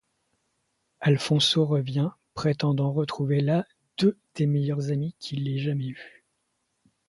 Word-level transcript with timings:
Alfonso 0.99 1.63
revient, 1.63 2.09
prétendant 2.33 2.91
retrouver 2.91 3.39
là 3.39 3.67
deux 3.99 4.17
des 4.33 4.47
meilleurs 4.47 4.89
amis 4.91 5.15
qu'il 5.19 5.47
ait 5.47 5.59
jamais 5.59 5.89
eus. 5.89 6.25